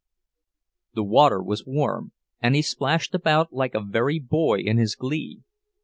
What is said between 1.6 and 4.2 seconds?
warm, and he splashed about like a very